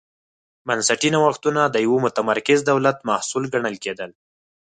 [0.67, 4.11] بنسټي نوښتونه د یوه متمرکز دولت محصول ګڼل کېدل.